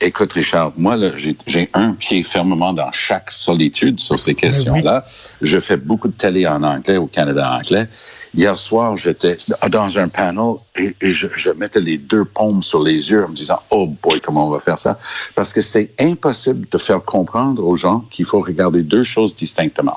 écoute, 0.00 0.32
Richard, 0.34 0.72
moi, 0.76 0.96
là, 0.96 1.10
j'ai 1.16 1.68
un 1.74 1.94
pied 1.94 2.22
fermement 2.22 2.72
dans 2.72 2.92
chaque 2.92 3.32
solitude 3.32 3.98
sur 3.98 4.20
ces 4.20 4.36
questions-là. 4.36 5.04
Je 5.42 5.58
fais 5.58 5.76
beaucoup 5.76 6.06
de 6.06 6.12
télé 6.12 6.46
en 6.46 6.62
anglais 6.62 6.96
au 6.96 7.06
Canada 7.06 7.50
anglais. 7.50 7.88
Hier 8.36 8.56
soir, 8.56 8.96
j'étais 8.96 9.36
dans 9.68 9.98
un 9.98 10.08
panel 10.08 10.56
et, 10.76 10.94
et 11.00 11.12
je, 11.12 11.26
je 11.34 11.50
mettais 11.50 11.80
les 11.80 11.98
deux 11.98 12.24
paumes 12.24 12.62
sur 12.62 12.82
les 12.82 13.10
yeux 13.10 13.24
en 13.24 13.28
me 13.28 13.34
disant, 13.34 13.60
oh 13.70 13.86
boy, 13.86 14.20
comment 14.20 14.46
on 14.46 14.50
va 14.50 14.60
faire 14.60 14.78
ça? 14.78 14.98
Parce 15.34 15.52
que 15.52 15.62
c'est 15.62 15.92
impossible 15.98 16.68
de 16.70 16.78
faire 16.78 17.02
comprendre 17.02 17.64
aux 17.64 17.76
gens 17.76 18.00
qu'il 18.10 18.24
faut 18.24 18.40
regarder 18.40 18.82
deux 18.82 19.04
choses 19.04 19.34
distinctement. 19.34 19.96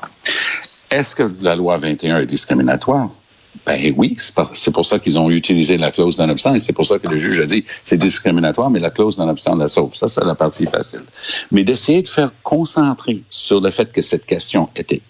Est-ce 0.90 1.14
que 1.14 1.24
la 1.40 1.54
loi 1.54 1.78
21 1.78 2.20
est 2.20 2.26
discriminatoire? 2.26 3.10
Ben 3.66 3.94
oui, 3.96 4.16
c'est 4.54 4.72
pour 4.72 4.86
ça 4.86 4.98
qu'ils 4.98 5.18
ont 5.18 5.30
utilisé 5.30 5.76
la 5.78 5.90
clause 5.90 6.16
d'un 6.16 6.28
obstant 6.28 6.54
et 6.54 6.58
c'est 6.58 6.72
pour 6.72 6.86
ça 6.86 6.98
que 6.98 7.08
le 7.08 7.18
juge 7.18 7.40
a 7.40 7.46
dit 7.46 7.64
c'est 7.84 7.96
discriminatoire, 7.96 8.70
mais 8.70 8.80
la 8.80 8.90
clause 8.90 9.16
d'un 9.16 9.28
obstant 9.28 9.56
la 9.56 9.68
sauve. 9.68 9.94
Ça, 9.94 10.08
c'est 10.08 10.24
la 10.24 10.34
partie 10.34 10.66
facile. 10.66 11.02
Mais 11.50 11.64
d'essayer 11.64 12.02
de 12.02 12.08
faire 12.08 12.32
concentrer 12.42 13.22
sur 13.28 13.60
le 13.60 13.70
fait 13.70 13.92
que 13.92 14.02
cette 14.02 14.26
question 14.26 14.68
était 14.76 15.02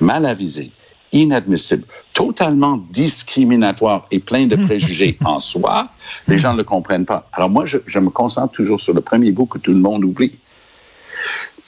mal 0.00 0.26
avisée, 0.26 0.72
inadmissible, 1.12 1.84
totalement 2.12 2.82
discriminatoire 2.90 4.06
et 4.10 4.18
plein 4.18 4.46
de 4.46 4.56
préjugés 4.56 5.18
en 5.24 5.38
soi, 5.38 5.88
les 6.28 6.38
gens 6.38 6.52
ne 6.52 6.58
le 6.58 6.64
comprennent 6.64 7.06
pas. 7.06 7.28
Alors 7.32 7.50
moi, 7.50 7.66
je, 7.66 7.78
je 7.86 7.98
me 7.98 8.10
concentre 8.10 8.52
toujours 8.52 8.80
sur 8.80 8.94
le 8.94 9.00
premier 9.00 9.30
bout 9.30 9.46
que 9.46 9.58
tout 9.58 9.72
le 9.72 9.80
monde 9.80 10.04
oublie. 10.04 10.32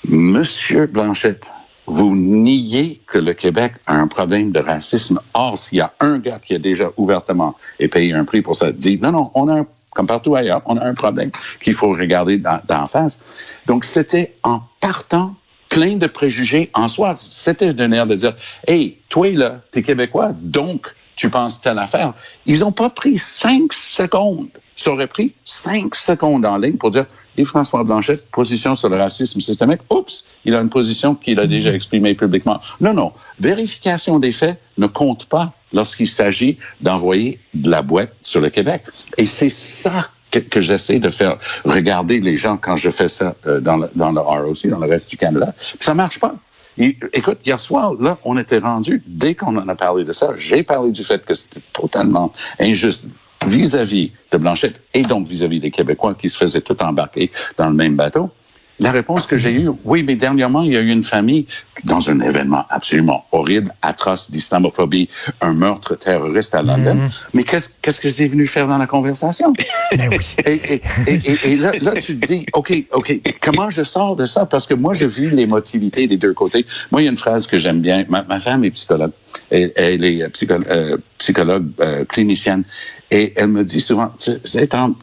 Monsieur 0.08 0.86
Blanchette, 0.86 1.50
vous 1.86 2.14
niez 2.16 3.00
que 3.06 3.18
le 3.18 3.32
Québec 3.34 3.74
a 3.86 3.94
un 3.94 4.08
problème 4.08 4.52
de 4.52 4.60
racisme. 4.60 5.20
Or, 5.34 5.58
s'il 5.58 5.78
y 5.78 5.80
a 5.80 5.92
un 6.00 6.18
gars 6.18 6.40
qui 6.44 6.54
a 6.54 6.58
déjà 6.58 6.90
ouvertement 6.96 7.56
et 7.78 7.88
payé 7.88 8.12
un 8.12 8.24
prix 8.24 8.42
pour 8.42 8.56
ça, 8.56 8.72
dit 8.72 8.98
non, 9.00 9.12
non, 9.12 9.30
on 9.34 9.48
a 9.48 9.60
un, 9.60 9.66
comme 9.90 10.06
partout 10.06 10.34
ailleurs, 10.34 10.62
on 10.66 10.76
a 10.76 10.84
un 10.84 10.94
problème 10.94 11.30
qu'il 11.62 11.74
faut 11.74 11.90
regarder 11.90 12.38
d'en 12.38 12.86
face. 12.86 13.24
Donc, 13.66 13.84
c'était 13.84 14.34
en 14.42 14.62
partant 14.80 15.34
plein 15.68 15.96
de 15.96 16.06
préjugés 16.06 16.70
en 16.74 16.88
soi. 16.88 17.16
C'était 17.18 17.72
d'un 17.72 17.92
air 17.92 18.06
de 18.06 18.14
dire, 18.14 18.34
hey, 18.66 18.98
toi 19.08 19.30
là, 19.30 19.60
t'es 19.70 19.82
québécois, 19.82 20.32
donc 20.40 20.94
tu 21.16 21.30
penses 21.30 21.60
telle 21.60 21.78
affaire. 21.78 22.12
Ils 22.44 22.60
n'ont 22.60 22.72
pas 22.72 22.90
pris 22.90 23.18
cinq 23.18 23.72
secondes. 23.72 24.48
Ça 24.76 24.90
aurait 24.90 25.06
pris 25.06 25.34
cinq 25.44 25.94
secondes 25.94 26.44
en 26.44 26.58
ligne 26.58 26.76
pour 26.76 26.90
dire, 26.90 27.06
et 27.36 27.44
François 27.44 27.84
Blanchet, 27.84 28.28
position 28.32 28.74
sur 28.74 28.88
le 28.88 28.96
racisme 28.96 29.40
systémique. 29.40 29.80
Oups, 29.90 30.24
il 30.44 30.54
a 30.54 30.60
une 30.60 30.70
position 30.70 31.14
qu'il 31.14 31.38
a 31.40 31.46
déjà 31.46 31.72
exprimée 31.72 32.14
publiquement. 32.14 32.60
Non, 32.80 32.94
non. 32.94 33.12
Vérification 33.40 34.18
des 34.18 34.32
faits 34.32 34.58
ne 34.78 34.86
compte 34.86 35.26
pas 35.26 35.52
lorsqu'il 35.72 36.08
s'agit 36.08 36.58
d'envoyer 36.80 37.38
de 37.54 37.70
la 37.70 37.82
boîte 37.82 38.12
sur 38.22 38.40
le 38.40 38.50
Québec. 38.50 38.82
Et 39.16 39.26
c'est 39.26 39.50
ça 39.50 40.08
que, 40.30 40.60
j'essaie 40.60 40.98
de 40.98 41.10
faire 41.10 41.38
regarder 41.64 42.20
les 42.20 42.36
gens 42.36 42.56
quand 42.56 42.76
je 42.76 42.90
fais 42.90 43.08
ça 43.08 43.34
euh, 43.46 43.60
dans, 43.60 43.76
le, 43.76 43.90
dans 43.94 44.12
le 44.12 44.20
ROC, 44.20 44.66
dans 44.66 44.78
le 44.78 44.86
reste 44.88 45.10
du 45.10 45.16
Canada. 45.16 45.54
Puis 45.56 45.78
ça 45.80 45.94
marche 45.94 46.20
pas. 46.20 46.34
écoute, 46.76 47.38
hier 47.46 47.58
soir, 47.58 47.94
là, 47.94 48.18
on 48.24 48.36
était 48.36 48.58
rendu, 48.58 49.02
dès 49.06 49.34
qu'on 49.34 49.56
en 49.56 49.68
a 49.68 49.74
parlé 49.74 50.04
de 50.04 50.12
ça, 50.12 50.34
j'ai 50.36 50.62
parlé 50.62 50.90
du 50.90 51.04
fait 51.04 51.24
que 51.24 51.32
c'était 51.32 51.62
totalement 51.72 52.32
injuste 52.58 53.06
vis-à-vis 53.46 54.12
de 54.32 54.38
Blanchette 54.38 54.80
et 54.94 55.02
donc 55.02 55.28
vis-à-vis 55.28 55.60
des 55.60 55.70
Québécois 55.70 56.14
qui 56.14 56.30
se 56.30 56.38
faisaient 56.38 56.60
tout 56.60 56.80
embarquer 56.82 57.30
dans 57.56 57.68
le 57.68 57.74
même 57.74 57.96
bateau. 57.96 58.30
La 58.78 58.90
réponse 58.90 59.26
que 59.26 59.38
j'ai 59.38 59.52
eue, 59.52 59.70
oui, 59.84 60.02
mais 60.02 60.16
dernièrement, 60.16 60.62
il 60.62 60.74
y 60.74 60.76
a 60.76 60.80
eu 60.80 60.90
une 60.90 61.02
famille 61.02 61.46
dans 61.84 62.10
un 62.10 62.20
événement 62.20 62.66
absolument 62.68 63.24
horrible, 63.32 63.72
atroce 63.80 64.30
d'islamophobie, 64.30 65.08
un 65.40 65.54
meurtre 65.54 65.94
terroriste 65.94 66.54
à 66.54 66.60
London. 66.60 66.94
Mhm. 66.94 67.10
Mais 67.32 67.44
qu'est-ce, 67.44 67.70
qu'est-ce 67.80 68.02
que 68.02 68.10
c'est 68.10 68.26
venu 68.26 68.46
faire 68.46 68.68
dans 68.68 68.78
la 68.78 68.86
conversation? 68.86 69.52
Ben 69.96 70.10
oui. 70.10 70.18
et, 70.44 70.82
et, 71.06 71.52
et, 71.52 71.56
là, 71.56 71.70
là, 71.80 71.92
tu 71.92 72.18
te 72.18 72.26
dis, 72.26 72.44
OK, 72.54 72.74
OK, 72.90 73.20
comment 73.40 73.70
je 73.70 73.84
sors 73.84 74.16
de 74.16 74.26
ça? 74.26 74.44
Parce 74.44 74.66
que 74.66 74.74
moi, 74.74 74.94
je 74.94 75.06
vis 75.06 75.30
l'émotivité 75.30 76.08
des 76.08 76.16
deux 76.16 76.34
côtés. 76.34 76.66
Moi, 76.90 77.02
il 77.02 77.04
y 77.04 77.08
a 77.08 77.10
une 77.12 77.16
phrase 77.16 77.46
que 77.46 77.56
j'aime 77.56 77.80
bien. 77.80 78.04
Ma, 78.08 78.24
ma 78.24 78.40
femme 78.40 78.64
est 78.64 78.72
psychologue. 78.72 79.12
Elle, 79.48 79.72
elle 79.76 80.04
est 80.04 80.28
psychologue, 80.30 80.66
euh, 80.68 80.96
psychologue 81.18 81.66
euh, 81.80 82.04
clinicienne. 82.04 82.64
Et 83.10 83.32
elle 83.36 83.48
me 83.48 83.64
dit 83.64 83.80
souvent, 83.80 84.12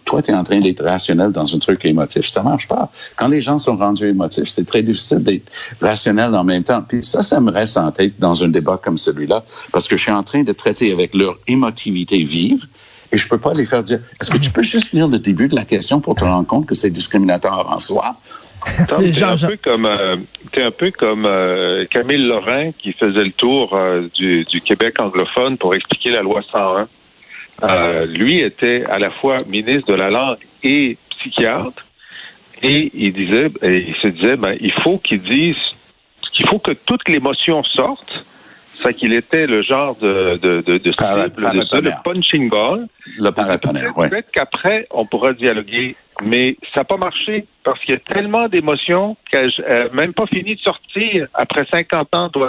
toi, 0.06 0.22
tu 0.22 0.32
es 0.32 0.34
en 0.34 0.44
train 0.44 0.60
d'être 0.60 0.84
rationnel 0.84 1.32
dans 1.32 1.56
un 1.56 1.60
truc 1.60 1.86
émotif. 1.86 2.28
Ça 2.28 2.44
marche 2.44 2.68
pas. 2.68 2.92
Quand 3.16 3.30
les 3.30 3.42
gens 3.42 3.60
sont 3.60 3.78
rendus 3.78 4.08
émotifs, 4.08 4.50
c'est 4.50 4.66
très 4.66 4.84
difficile 4.84 5.20
d'être 5.20 5.50
rationnel 5.82 6.36
en 6.36 6.44
même 6.44 6.64
temps. 6.64 6.82
Puis 6.82 7.06
ça, 7.06 7.24
ça 7.24 7.40
me 7.40 7.52
reste 7.52 7.78
en 7.78 7.92
tête 7.92 8.20
dans 8.20 8.44
un 8.44 8.50
débat 8.50 8.80
comme 8.84 8.98
celui-là, 8.98 9.44
parce 9.72 9.88
que 9.88 9.96
je 9.96 10.02
suis 10.02 10.12
en 10.12 10.24
train 10.24 10.44
de 10.44 10.52
traiter 10.52 10.92
avec 10.92 11.14
leur 11.14 11.36
émotivité 11.48 12.18
vive. 12.18 12.66
Et 13.14 13.18
je 13.18 13.28
peux 13.28 13.38
pas 13.38 13.54
les 13.54 13.66
faire 13.66 13.84
dire, 13.84 14.00
est-ce 14.20 14.32
que 14.32 14.38
tu 14.38 14.50
peux 14.50 14.64
juste 14.64 14.92
lire 14.92 15.08
le 15.08 15.20
début 15.20 15.48
de 15.48 15.56
la 15.56 15.66
question 15.66 16.02
pour 16.02 16.16
te 16.16 16.24
rendre 16.24 16.48
compte 16.48 16.66
que 16.66 16.76
c'est 16.76 16.90
discriminatoire 16.90 17.72
en 17.72 17.80
soi? 17.80 18.16
T'es 18.88 19.24
un, 19.24 19.38
peu 19.38 19.58
comme, 19.62 19.86
euh, 19.86 20.16
es 20.54 20.62
un 20.62 20.72
peu 20.72 20.92
comme 20.92 21.26
euh, 21.26 21.86
Camille 21.90 22.26
Lorrain 22.26 22.72
qui 22.72 22.94
faisait 22.94 23.24
le 23.24 23.32
tour 23.32 23.74
euh, 23.74 24.08
du, 24.14 24.46
du 24.46 24.62
Québec 24.62 25.00
anglophone 25.00 25.58
pour 25.58 25.76
expliquer 25.76 26.12
la 26.12 26.22
loi 26.22 26.42
101. 26.42 26.88
Euh, 27.62 28.06
lui 28.06 28.42
était 28.42 28.84
à 28.90 29.00
la 29.00 29.10
fois 29.10 29.38
ministre 29.48 29.88
de 29.92 29.94
la 29.94 30.10
langue 30.10 30.38
et 30.64 30.98
psychiatre, 31.10 31.86
et 32.62 32.92
il 32.94 33.14
disait, 33.14 33.50
il 33.62 33.96
se 34.02 34.08
disait, 34.08 34.38
ben, 34.38 34.56
il 34.60 34.72
faut 34.72 34.98
qu'il 34.98 35.22
dise 35.22 35.58
qu'il 36.32 36.48
faut 36.48 36.60
que 36.60 36.72
toute 36.72 37.08
l'émotion 37.08 37.64
sorte. 37.64 38.26
C'est 38.76 38.96
qu'il 38.96 39.14
était 39.14 39.46
le 39.46 39.62
genre 39.62 39.96
de 40.02 40.38
de 40.42 40.62
de, 40.62 40.78
de, 40.78 40.90
le 40.90 42.04
punching 42.04 42.50
ball. 42.50 42.88
Le 43.18 43.30
paratonnerre, 43.30 43.94
oui. 43.96 44.10
Peut-être 44.10 44.32
qu'après 44.32 44.88
on 44.90 45.06
pourra 45.06 45.32
dialoguer, 45.34 45.96
mais 46.24 46.58
ça 46.74 46.82
n'a 46.82 46.84
pas 46.84 46.98
marché 46.98 47.46
parce 47.64 47.80
qu'il 47.80 47.94
y 47.94 47.98
a 47.98 48.00
tellement 48.00 48.50
d'émotions 48.50 49.16
qu'elle 49.32 49.52
n'a 49.70 49.90
même 49.94 50.14
pas 50.14 50.26
fini 50.26 50.56
de 50.56 50.60
sortir 50.60 51.28
après 51.34 51.66
50 51.70 52.16
ans 52.16 52.30
de 52.34 52.40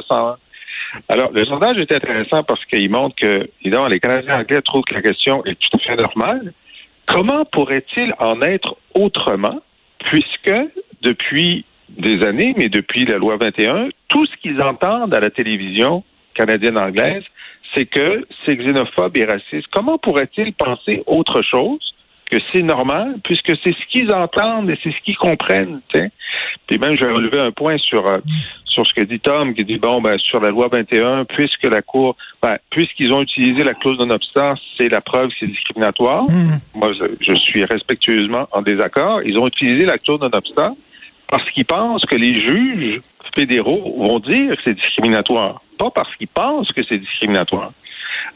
alors, 1.09 1.33
le 1.33 1.45
sondage 1.45 1.79
est 1.79 1.93
intéressant 1.93 2.43
parce 2.43 2.65
qu'il 2.65 2.89
montre 2.91 3.17
que, 3.17 3.49
évidemment, 3.63 3.89
les 3.89 4.01
Canadiens 4.01 4.41
anglais 4.41 4.63
trouvent 4.63 4.85
que 4.85 4.95
la 4.95 5.03
question 5.03 5.45
est 5.45 5.59
tout 5.59 5.77
à 5.77 5.79
fait 5.79 5.97
normale. 5.97 6.53
Comment 7.07 7.45
pourrait-il 7.45 8.15
en 8.19 8.41
être 8.43 8.77
autrement, 8.95 9.61
puisque 9.99 10.55
depuis 11.03 11.65
des 11.91 12.25
années, 12.25 12.55
mais 12.57 12.69
depuis 12.69 13.05
la 13.05 13.19
loi 13.19 13.37
21, 13.37 13.89
tout 14.09 14.27
ce 14.27 14.37
qu'ils 14.37 14.63
entendent 14.63 15.15
à 15.15 15.21
la 15.21 15.31
télévision 15.31 16.03
canadienne-anglaise, 16.35 17.25
c'est 17.75 17.87
que 17.87 18.27
c'est 18.45 18.57
xénophobe 18.57 19.17
et 19.17 19.25
raciste. 19.25 19.67
Comment 19.71 19.99
pourrait-il 19.99 20.53
penser 20.55 21.03
autre 21.07 21.43
chose 21.43 21.95
que 22.31 22.39
c'est 22.53 22.63
normal, 22.63 23.17
puisque 23.23 23.53
c'est 23.63 23.73
ce 23.73 23.87
qu'ils 23.87 24.13
entendent 24.13 24.71
et 24.71 24.77
c'est 24.77 24.93
ce 24.93 24.99
qu'ils 24.99 25.17
comprennent. 25.17 25.81
Puis 26.67 26.79
même, 26.79 26.97
je 26.97 27.05
vais 27.05 27.13
relever 27.13 27.41
un 27.41 27.53
point 27.53 27.77
sur 27.79 28.07
euh, 28.07 28.19
sur 28.75 28.87
ce 28.87 28.93
que 28.93 29.03
dit 29.03 29.21
Tom, 29.21 29.55
qui 29.55 29.65
dit 29.65 29.79
bon, 29.79 30.03
ben 30.03 30.19
sur 30.19 30.41
la 30.41 30.51
loi 30.51 30.69
21, 30.69 31.25
puisque 31.25 31.65
la 31.65 31.81
Cour, 31.81 32.17
ben, 32.43 32.59
puisqu'ils 32.71 33.13
ont 33.13 33.23
utilisé 33.23 33.63
la 33.63 33.75
clause 33.75 33.99
non 34.01 34.11
obstant, 34.11 34.55
c'est 34.77 34.89
la 34.89 35.01
preuve 35.01 35.29
que 35.31 35.37
c'est 35.41 35.47
discriminatoire. 35.47 36.25
Mmh. 36.25 36.59
Moi, 36.75 36.91
je, 37.21 37.35
suis 37.35 37.65
respectueusement 37.65 38.49
en 38.51 38.63
désaccord. 38.63 39.23
Ils 39.23 39.39
ont 39.39 39.47
utilisé 39.47 39.87
la 39.87 39.99
clause 39.99 40.21
non 40.21 40.31
obstant 40.33 40.77
parce 41.29 41.49
qu'ils 41.51 41.65
pensent 41.65 42.05
que 42.05 42.17
les 42.17 42.35
juges 42.35 43.01
fédéraux 43.35 43.95
vont 43.97 44.19
dire 44.19 44.57
que 44.57 44.63
c'est 44.65 44.75
discriminatoire, 44.75 45.63
pas 45.79 45.91
parce 45.91 46.15
qu'ils 46.17 46.29
pensent 46.29 46.73
que 46.73 46.83
c'est 46.83 46.99
discriminatoire. 46.99 47.73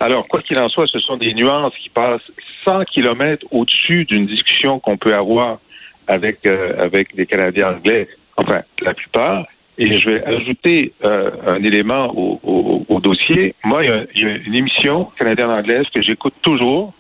Alors, 0.01 0.27
quoi 0.29 0.41
qu'il 0.41 0.59
en 0.59 0.69
soit, 0.69 0.87
ce 0.87 1.01
sont 1.01 1.17
des 1.17 1.35
nuances 1.35 1.75
qui 1.77 1.89
passent 1.89 2.31
100 2.65 2.85
kilomètres 2.85 3.47
au-dessus 3.51 4.05
d'une 4.05 4.27
discussion 4.27 4.79
qu'on 4.79 4.97
peut 4.97 5.15
avoir 5.15 5.59
avec 6.07 6.47
euh, 6.47 6.75
avec 6.79 7.15
des 7.15 7.27
Canadiens 7.27 7.75
anglais, 7.75 8.09
enfin 8.37 8.63
la 8.81 8.95
plupart. 8.95 9.45
Et 9.79 9.99
je 9.99 10.11
vais 10.11 10.25
ajouter 10.25 10.93
euh, 11.05 11.31
un 11.47 11.63
élément 11.63 12.13
au, 12.17 12.85
au, 12.89 13.01
dossier. 13.01 13.55
Moi, 13.65 13.85
il 13.85 13.91
y, 14.21 14.25
a, 14.25 14.37
une 14.37 14.55
émission 14.55 15.05
canadienne-anglaise 15.17 15.87
que 15.95 16.03
j'écoute 16.03 16.35
toujours. 16.43 16.93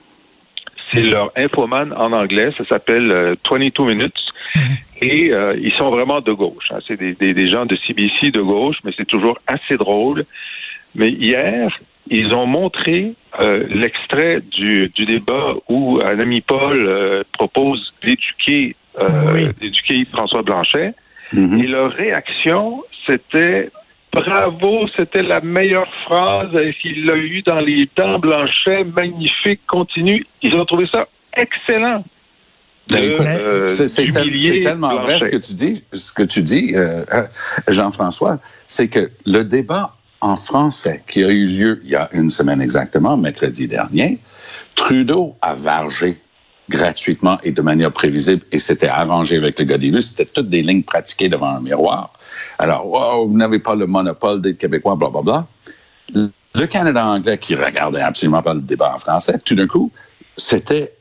C'est 0.92 1.02
leur 1.02 1.32
infoman 1.37 1.92
en 1.92 2.12
anglais. 2.12 2.50
Ça 2.56 2.64
s'appelle 2.64 3.37
22 3.50 3.82
euh, 3.82 3.85
Minutes. 3.85 4.14
Mm-hmm. 4.54 4.61
Et 5.00 5.32
ils 5.61 5.73
sont 5.78 5.90
vraiment 5.90 6.20
de 6.20 6.32
gauche. 6.32 6.70
Hein. 6.73 6.78
C'est 6.87 6.97
des, 6.97 7.14
des, 7.14 7.35
des 7.35 7.49
gens 7.49 7.66
de 7.66 7.76
CBC 7.76 8.30
de 8.30 8.40
gauche, 8.40 8.76
mais 8.85 8.92
c'est 8.97 9.06
toujours 9.06 9.38
assez 9.47 9.76
drôle. 9.76 10.25
Mais 10.94 11.11
hier, 11.11 11.78
ils 12.11 12.32
ont 12.32 12.47
montré 12.47 13.12
euh, 13.40 13.64
l'extrait 13.70 14.40
du, 14.40 14.88
du, 14.88 15.04
débat 15.04 15.54
où 15.68 16.00
un 16.02 16.18
ami 16.18 16.40
Paul 16.40 16.87
euh, 16.87 17.23
propose 17.32 17.92
d'éduquer 18.02 18.75
euh, 18.99 19.52
d'éduquer 19.61 20.06
François 20.11 20.42
Blanchet. 20.42 20.94
Mm-hmm. 21.35 21.64
Et 21.64 21.66
leur 21.66 21.92
réaction, 21.92 22.82
c'était 23.06 23.70
bravo, 24.12 24.88
c'était 24.97 25.23
la 25.23 25.40
meilleure 25.40 25.92
phrase 26.04 26.50
qu'il 26.80 27.11
a 27.11 27.16
eu 27.16 27.42
dans 27.42 27.61
les 27.61 27.87
temps, 27.87 28.18
Blanchet, 28.18 28.85
magnifique, 28.85 29.61
continue. 29.66 30.25
Ils 30.42 30.54
ont 30.54 30.64
trouvé 30.64 30.87
ça 30.87 31.06
excellent. 31.37 32.04
Ben, 32.90 33.68
c'est 33.68 34.11
tellement 34.62 34.97
vrai 34.97 35.18
ce 35.18 35.26
que 35.26 35.37
tu 35.37 35.52
dis, 35.52 35.82
ce 35.92 36.11
que 36.11 36.23
tu 36.23 36.40
dis, 36.40 36.75
Jean-François, 37.68 38.38
c'est 38.66 38.88
que 38.88 39.11
le 39.26 39.42
débat 39.42 39.94
en 40.20 40.37
français 40.37 41.02
qui 41.06 41.23
a 41.23 41.28
eu 41.28 41.47
lieu 41.47 41.80
il 41.85 41.90
y 41.90 41.97
a 41.97 42.08
une 42.12 42.30
semaine 42.30 42.61
exactement, 42.61 43.16
mercredi 43.16 43.68
dernier, 43.68 44.18
Trudeau 44.75 45.37
a 45.42 45.54
vargé 45.54 46.16
gratuitement 46.68 47.38
et 47.42 47.52
de 47.52 47.62
manière 47.62 47.92
prévisible, 47.92 48.42
et 48.52 48.58
c'était 48.58 48.88
arrangé 48.88 49.37
avec 49.37 49.58
le 49.58 49.64
gars 49.64 50.00
c'était 50.00 50.26
toutes 50.26 50.48
des 50.48 50.62
lignes 50.62 50.82
pratiquées 50.82 51.28
devant 51.28 51.56
un 51.56 51.60
miroir. 51.60 52.12
Alors, 52.58 53.26
vous 53.26 53.37
n'avez 53.37 53.58
pas 53.58 53.75
le 53.75 53.87
monopole 53.87 54.40
des 54.40 54.54
Québécois, 54.54 54.96
blablabla. 54.96 55.46
Bla, 56.12 56.22
bla. 56.22 56.30
Le 56.54 56.66
Canada 56.66 57.06
anglais, 57.06 57.38
qui 57.38 57.54
regardait 57.54 58.00
absolument 58.00 58.42
pas 58.42 58.54
le 58.54 58.60
débat 58.60 58.94
en 58.94 58.98
français, 58.98 59.38
tout 59.44 59.54
d'un 59.54 59.66
coup, 59.66 59.92
c'était 60.37 60.94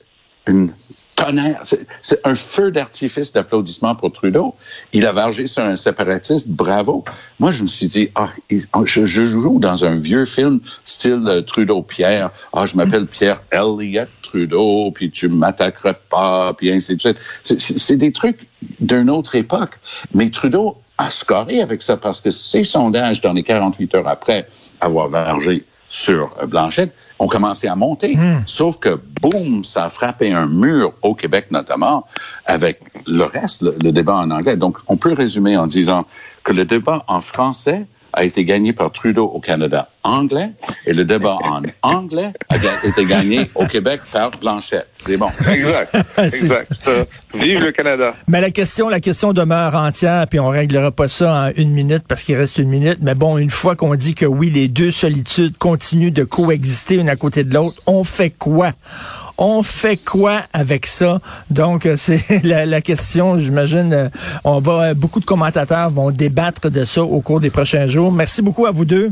une 0.46 0.72
tonnerre, 1.16 1.62
c'est 1.64 2.26
un 2.26 2.36
feu 2.36 2.72
d'artifice 2.72 3.34
d'applaudissements 3.34 3.96
pour 3.96 4.12
Trudeau. 4.12 4.56
Il 4.94 5.06
a 5.08 5.12
vargé 5.12 5.48
sur 5.48 5.64
un 5.64 5.76
séparatiste, 5.76 6.50
bravo. 6.50 7.04
Moi, 7.40 7.52
je 7.52 7.64
me 7.64 7.68
suis 7.68 7.88
dit, 7.88 8.12
ah, 8.16 8.30
je, 8.86 9.06
joue 9.06 9.60
dans 9.60 9.84
un 9.84 9.96
vieux 9.96 10.26
film 10.26 10.60
style 10.86 11.24
euh, 11.26 11.42
Trudeau-Pierre. 11.42 12.30
Ah, 12.54 12.66
je 12.66 12.76
m'appelle 12.76 13.08
Pierre 13.08 13.42
Elliott 13.52 14.10
Trudeau, 14.28 14.92
puis 14.92 15.10
tu 15.10 15.30
m'attaqueras 15.30 15.94
pas, 15.94 16.54
puis 16.54 16.72
ainsi 16.72 16.96
de 16.96 17.02
suite. 17.02 17.18
C'est 17.44 17.98
des 17.98 18.12
trucs 18.12 18.48
d'une 18.80 19.10
autre 19.10 19.36
époque. 19.36 19.80
Mais 20.14 20.30
Trudeau 20.30 20.78
a 20.98 21.10
scoré 21.10 21.62
avec 21.62 21.82
ça 21.82 21.98
parce 21.98 22.22
que 22.22 22.32
ses 22.32 22.64
sondages 22.64 23.22
dans 23.22 23.34
les 23.34 23.44
48 23.44 23.96
heures 23.96 24.08
après 24.08 24.48
avoir 24.82 25.10
vargé 25.10 25.64
sur 25.90 26.36
Blanchette 26.48 26.94
ont 27.20 27.28
commencé 27.28 27.68
à 27.68 27.76
monter. 27.76 28.16
Hmm. 28.16 28.42
Sauf 28.46 28.78
que, 28.78 29.00
boum, 29.22 29.64
ça 29.64 29.86
a 29.86 29.90
frappé 29.90 30.32
un 30.34 30.46
mur 30.46 30.94
au 31.02 31.16
Québec 31.16 31.48
notamment 31.52 32.06
avec 32.46 32.80
le 33.08 33.24
reste, 33.24 33.62
le, 33.62 33.92
débat 33.92 34.18
en 34.18 34.32
anglais. 34.32 34.58
Donc, 34.58 34.78
on 34.88 34.98
peut 34.98 35.14
résumer 35.14 35.58
en 35.58 35.66
disant 35.66 36.06
que 36.44 36.52
le 36.52 36.66
débat 36.66 37.04
en 37.08 37.22
français 37.22 37.88
a 38.18 38.24
été 38.24 38.44
gagné 38.44 38.74
par 38.74 38.92
Trudeau 38.92 39.26
au 39.26 39.40
Canada 39.40 39.90
anglais 40.04 40.50
et 40.86 40.94
le 40.94 41.06
débat 41.06 41.38
en 41.44 41.62
anglais 41.84 42.34
a 42.50 42.88
été 42.88 43.06
gagné 43.06 43.50
au 43.54 43.66
Québec 43.66 44.02
par 44.12 44.32
Blanchette. 44.32 44.88
C'est 44.94 45.18
bon. 45.18 45.28
Exact. 45.28 45.96
exact. 46.18 46.72
Vive 47.36 47.60
le 47.60 47.72
Canada. 47.72 48.14
Mais 48.28 48.42
la 48.42 48.50
question, 48.50 48.90
la 48.90 49.00
question 49.00 49.34
demeure 49.34 49.76
entière, 49.76 50.26
puis 50.28 50.40
on 50.40 50.48
réglera 50.48 50.92
pas 50.92 51.08
ça 51.08 51.34
en 51.34 51.52
une 51.56 51.72
minute 51.72 52.06
parce 52.08 52.24
qu'il 52.24 52.36
reste 52.36 52.58
une 52.58 52.70
minute. 52.70 52.98
Mais 53.02 53.14
bon, 53.14 53.38
une 53.38 53.52
fois 53.52 53.76
qu'on 53.76 53.94
dit 53.94 54.16
que 54.16 54.26
oui, 54.26 54.50
les 54.50 54.68
deux 54.68 54.92
solitudes 54.92 55.58
continuent 55.58 56.12
de 56.12 56.24
coexister 56.24 56.96
une 56.96 57.10
à 57.10 57.16
côté 57.16 57.44
de 57.44 57.54
l'autre, 57.54 57.82
on 57.86 58.04
fait 58.04 58.32
quoi? 58.32 58.72
On 59.38 59.62
fait 59.62 59.98
quoi 59.98 60.42
avec 60.52 60.88
ça? 60.88 61.22
Donc, 61.52 61.86
euh, 61.86 61.96
c'est 61.98 62.44
la, 62.44 62.82
question, 62.82 63.40
j'imagine, 63.40 63.94
euh, 63.94 64.10
on 64.44 64.60
va, 64.60 64.94
beaucoup 64.96 65.20
de 65.20 65.26
commentateurs 65.26 65.92
vont 65.92 66.10
débattre 66.12 66.72
de 66.72 66.84
ça 66.84 67.04
au 67.04 67.22
cours 67.22 67.40
des 67.40 67.52
prochains 67.52 67.88
jours. 67.88 68.12
Merci 68.12 68.42
beaucoup 68.42 68.66
à 68.66 68.72
vous 68.72 68.86
deux. 68.86 69.12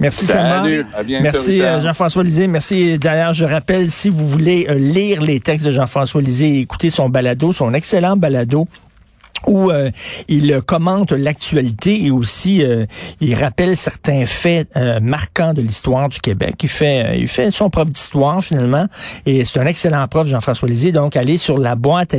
Merci 0.00 0.26
Salut, 0.26 0.84
Merci 1.22 1.62
euh, 1.62 1.80
Jean-François 1.80 2.24
Lisée. 2.24 2.48
Merci. 2.48 2.98
D'ailleurs, 2.98 3.34
je 3.34 3.44
rappelle, 3.44 3.90
si 3.90 4.08
vous 4.08 4.26
voulez 4.26 4.66
lire 4.76 5.22
les 5.22 5.38
textes 5.38 5.66
de 5.66 5.70
Jean-François 5.70 6.22
Lisée 6.22 6.48
et 6.48 6.60
écouter 6.60 6.90
son 6.90 7.08
balado, 7.08 7.52
son 7.52 7.72
excellent 7.72 8.16
balado, 8.16 8.66
où 9.46 9.70
euh, 9.70 9.90
il 10.28 10.60
commente 10.62 11.12
l'actualité 11.12 12.04
et 12.04 12.10
aussi 12.10 12.62
euh, 12.62 12.86
il 13.20 13.34
rappelle 13.34 13.76
certains 13.76 14.26
faits 14.26 14.68
euh, 14.76 15.00
marquants 15.00 15.54
de 15.54 15.62
l'histoire 15.62 16.08
du 16.08 16.20
Québec. 16.20 16.56
Il 16.62 16.68
fait 16.68 17.18
il 17.18 17.28
fait 17.28 17.50
son 17.50 17.70
prof 17.70 17.90
d'histoire 17.90 18.42
finalement 18.42 18.86
et 19.26 19.44
c'est 19.44 19.60
un 19.60 19.66
excellent 19.66 20.06
prof 20.08 20.26
Jean-François 20.26 20.68
Lisée. 20.68 20.92
Donc 20.92 21.16
allez 21.16 21.36
sur 21.36 21.58
la 21.58 21.74
boîte 21.74 22.14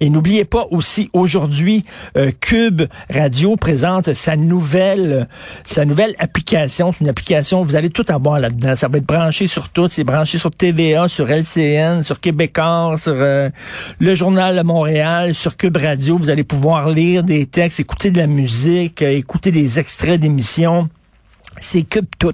et 0.00 0.10
n'oubliez 0.10 0.44
pas 0.44 0.66
aussi 0.70 1.10
aujourd'hui 1.12 1.84
Cube 2.40 2.82
Radio 3.12 3.56
présente 3.56 4.12
sa 4.12 4.36
nouvelle 4.36 5.28
sa 5.64 5.84
nouvelle 5.84 6.14
application. 6.18 6.92
C'est 6.92 7.00
une 7.00 7.10
application 7.10 7.62
vous 7.62 7.76
allez 7.76 7.90
tout 7.90 8.06
avoir 8.08 8.40
là-dedans. 8.40 8.76
Ça 8.76 8.88
va 8.88 8.98
être 8.98 9.06
branché 9.06 9.46
sur 9.46 9.68
tout. 9.68 9.88
C'est 9.90 10.04
branché 10.04 10.38
sur 10.38 10.50
TVA, 10.50 11.08
sur 11.08 11.28
LCN, 11.28 12.02
sur 12.02 12.20
Québécois, 12.20 12.94
sur 12.98 13.14
le 13.14 14.14
Journal 14.14 14.56
de 14.56 14.62
Montréal, 14.62 15.34
sur 15.34 15.56
Cube 15.58 15.76
Radio, 15.76 16.16
vous 16.16 16.30
allez 16.30 16.44
pouvoir 16.44 16.88
lire 16.88 17.24
des 17.24 17.44
textes, 17.46 17.80
écouter 17.80 18.12
de 18.12 18.18
la 18.18 18.28
musique, 18.28 19.02
euh, 19.02 19.10
écouter 19.10 19.50
des 19.50 19.80
extraits 19.80 20.20
d'émissions. 20.20 20.88
C'est 21.60 21.82
Cube 21.82 22.06
Tout 22.16 22.32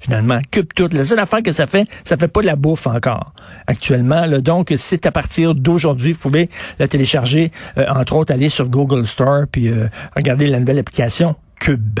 finalement. 0.00 0.40
Cube 0.50 0.72
tout. 0.74 0.88
La 0.90 1.04
seule 1.04 1.20
affaire 1.20 1.42
que 1.44 1.52
ça 1.52 1.68
fait, 1.68 1.86
ça 2.02 2.16
fait 2.16 2.26
pas 2.26 2.40
de 2.40 2.46
la 2.46 2.56
bouffe 2.56 2.88
encore 2.88 3.34
actuellement. 3.68 4.26
Donc, 4.40 4.74
c'est 4.76 5.06
à 5.06 5.12
partir 5.12 5.54
d'aujourd'hui. 5.54 6.12
Vous 6.12 6.18
pouvez 6.18 6.48
la 6.80 6.88
télécharger, 6.88 7.52
euh, 7.78 7.84
entre 7.88 8.16
autres, 8.16 8.32
aller 8.32 8.48
sur 8.48 8.68
Google 8.68 9.06
Store 9.06 9.44
puis 9.52 9.68
euh, 9.68 9.88
regarder 10.16 10.46
la 10.46 10.58
nouvelle 10.58 10.78
application 10.80 11.36
Cube. 11.60 12.00